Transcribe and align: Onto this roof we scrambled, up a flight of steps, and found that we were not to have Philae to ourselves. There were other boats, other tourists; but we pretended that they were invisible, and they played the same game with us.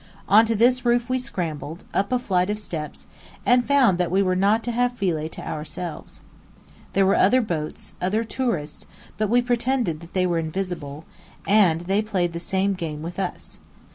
Onto 0.27 0.55
this 0.55 0.83
roof 0.83 1.09
we 1.09 1.19
scrambled, 1.19 1.83
up 1.93 2.11
a 2.11 2.17
flight 2.17 2.49
of 2.49 2.57
steps, 2.57 3.05
and 3.45 3.63
found 3.63 3.99
that 3.99 4.09
we 4.09 4.23
were 4.23 4.35
not 4.35 4.63
to 4.63 4.71
have 4.71 4.93
Philae 4.93 5.27
to 5.29 5.47
ourselves. 5.47 6.21
There 6.93 7.05
were 7.05 7.13
other 7.13 7.39
boats, 7.39 7.93
other 8.01 8.23
tourists; 8.23 8.87
but 9.19 9.29
we 9.29 9.43
pretended 9.43 9.99
that 9.99 10.13
they 10.13 10.25
were 10.25 10.39
invisible, 10.39 11.05
and 11.45 11.81
they 11.81 12.01
played 12.01 12.33
the 12.33 12.39
same 12.39 12.73
game 12.73 13.03
with 13.03 13.19
us. 13.19 13.59